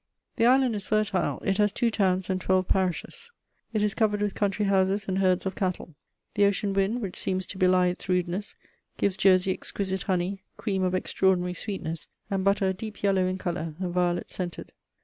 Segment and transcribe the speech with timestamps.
[0.37, 3.29] _The island is fertile: it has two towns and twelve parishes;
[3.71, 5.93] it is covered with country houses and herds of cattle.
[6.33, 8.55] The ocean wind, which seems to belie its rudeness,
[8.97, 13.93] gives Jersey exquisite honey, cream of extraordinary sweetness, and butter deep yellow in colour and
[13.93, 14.71] violet scented.